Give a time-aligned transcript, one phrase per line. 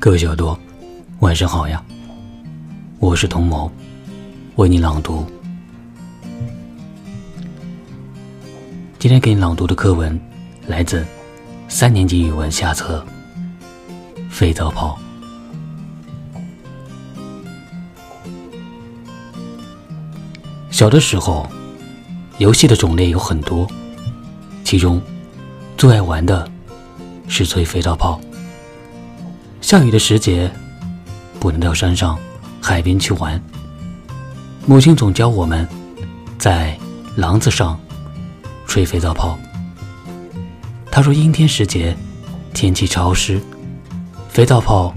[0.00, 0.58] 各位小多，
[1.18, 1.84] 晚上好呀！
[3.00, 3.70] 我是童谋，
[4.56, 5.26] 为你朗读。
[8.98, 10.18] 今天给你朗读的课文
[10.66, 11.04] 来自
[11.68, 13.04] 三年级语文下册
[14.30, 14.98] 《肥皂泡》。
[20.70, 21.46] 小的时候，
[22.38, 23.66] 游戏的种类有很多，
[24.64, 24.98] 其中
[25.76, 26.50] 最爱玩的
[27.28, 28.18] 是吹肥皂泡。
[29.60, 30.50] 下雨的时节，
[31.38, 32.18] 不能到山上、
[32.60, 33.40] 海边去玩。
[34.66, 35.68] 母亲总教我们
[36.38, 36.76] 在
[37.14, 37.78] 廊子上
[38.66, 39.38] 吹肥皂泡。
[40.90, 41.96] 她说，阴天时节，
[42.52, 43.40] 天气潮湿，
[44.28, 44.92] 肥皂泡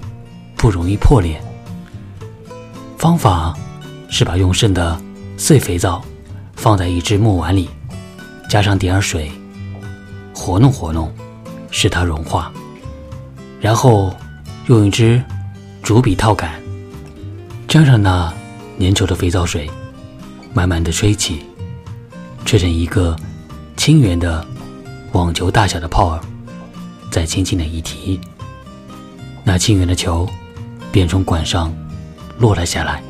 [0.55, 1.39] 不容易破裂。
[2.97, 3.53] 方法
[4.09, 4.99] 是把用剩的
[5.37, 6.03] 碎肥皂
[6.55, 7.69] 放在一只木碗里，
[8.49, 9.29] 加上点儿水，
[10.33, 11.13] 活弄活弄，
[11.69, 12.51] 使它融化，
[13.59, 14.11] 然后。
[14.67, 15.21] 用一支
[15.81, 16.49] 竹笔套杆，
[17.67, 18.33] 沾上那
[18.79, 19.69] 粘稠的肥皂水，
[20.53, 21.41] 慢慢的吹起，
[22.45, 23.13] 吹成一个
[23.75, 24.45] 轻圆的
[25.11, 26.21] 网球大小的泡儿，
[27.11, 28.17] 再轻轻的一提，
[29.43, 30.25] 那轻圆的球
[30.93, 31.73] 便从管上
[32.39, 33.03] 落了下来，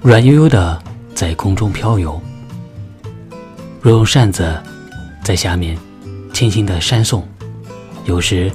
[0.00, 0.82] 软悠悠的
[1.14, 2.18] 在空中飘游。
[3.82, 4.58] 若用扇子
[5.22, 5.76] 在下面
[6.32, 7.28] 轻轻的扇送，
[8.06, 8.50] 有时。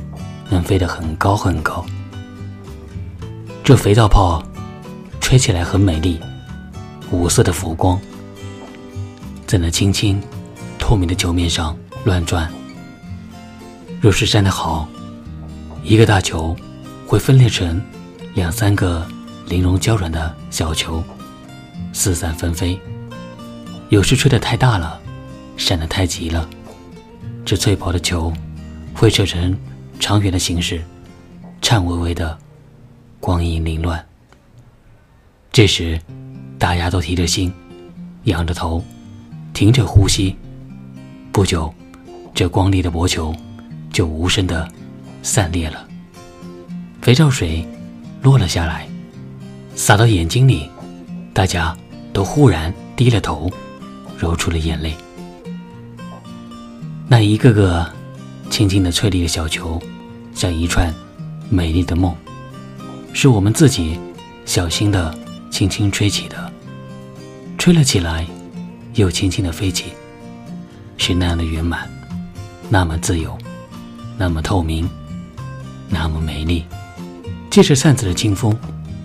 [0.51, 1.83] 能飞得很高很高。
[3.63, 4.43] 这肥皂泡
[5.21, 6.19] 吹起来很美丽，
[7.09, 7.97] 五色的浮光
[9.47, 10.21] 在那轻轻
[10.77, 12.51] 透明的球面上乱转。
[14.01, 14.87] 若是扇得好，
[15.83, 16.53] 一个大球
[17.07, 17.81] 会分裂成
[18.33, 19.07] 两三个
[19.47, 21.01] 玲珑娇软的小球，
[21.93, 22.77] 四散纷飞。
[23.87, 24.99] 有时吹得太大了，
[25.55, 26.45] 扇得太急了，
[27.45, 28.33] 这脆薄的球
[28.93, 29.57] 会扯成。
[30.01, 30.81] 长远的形式，
[31.61, 32.35] 颤巍巍的，
[33.19, 34.03] 光影凌乱。
[35.51, 36.01] 这时，
[36.57, 37.53] 大家都提着心，
[38.23, 38.83] 仰着头，
[39.53, 40.35] 停着呼吸。
[41.31, 41.71] 不久，
[42.33, 43.33] 这光丽的薄球
[43.93, 44.67] 就无声的
[45.21, 45.87] 散裂了。
[46.99, 47.63] 肥皂水
[48.23, 48.87] 落了下来，
[49.75, 50.67] 洒到眼睛里，
[51.31, 51.77] 大家
[52.11, 53.51] 都忽然低了头，
[54.17, 54.95] 揉出了眼泪。
[57.07, 57.87] 那一个个。
[58.49, 59.81] 轻轻的翠绿的小球，
[60.33, 60.93] 像一串
[61.49, 62.15] 美丽的梦，
[63.13, 63.99] 是我们自己
[64.45, 65.17] 小心的
[65.49, 66.51] 轻轻吹起的，
[67.57, 68.25] 吹了起来，
[68.95, 69.93] 又轻轻的飞起，
[70.97, 71.89] 是那样的圆满，
[72.69, 73.37] 那么自由，
[74.17, 74.89] 那么透明，
[75.89, 76.65] 那么美丽。
[77.49, 78.57] 借着扇子的清风，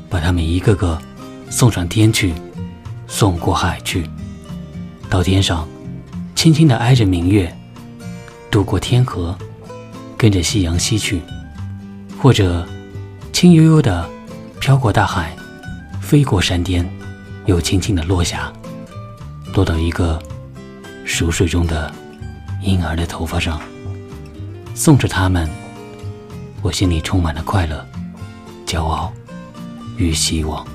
[0.08, 0.96] 把它们一个个
[1.50, 2.32] 送上天去，
[3.08, 4.08] 送过海去，
[5.10, 5.66] 到天上，
[6.36, 7.52] 轻轻的挨着明月。
[8.48, 9.36] 渡过天河，
[10.16, 11.20] 跟着夕阳西去，
[12.20, 12.66] 或者
[13.32, 14.08] 轻悠悠的
[14.58, 15.36] 飘过大海，
[16.00, 16.88] 飞过山巅，
[17.44, 18.52] 又轻轻的落下，
[19.54, 20.20] 落到一个
[21.04, 21.92] 熟睡中的
[22.62, 23.60] 婴儿的头发上，
[24.74, 25.48] 送着他们，
[26.62, 27.86] 我心里充满了快乐、
[28.66, 29.12] 骄傲
[29.96, 30.66] 与希望。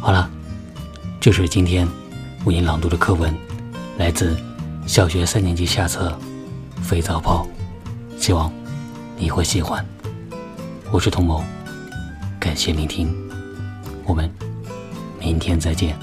[0.00, 0.30] 好了，
[1.18, 1.88] 这是今天
[2.44, 3.34] 为您朗读的课文。
[3.98, 4.38] 来自
[4.88, 6.18] 小学三年级下册
[6.82, 7.46] 《肥皂泡》，
[8.20, 8.50] 希望
[9.18, 9.84] 你会喜欢。
[10.90, 11.44] 我是童某，
[12.40, 13.14] 感谢聆听，
[14.06, 14.32] 我们
[15.20, 15.94] 明天再见。